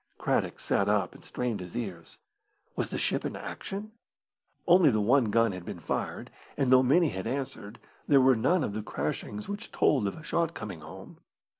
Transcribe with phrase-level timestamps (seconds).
[0.17, 2.17] Craddock sat up and strained his ears.
[2.75, 3.91] Was the ship in action?
[4.65, 7.77] Only the one gun had been fired, and though many had answered,
[8.07, 11.19] there were none of the crashings which told of a shot coming home.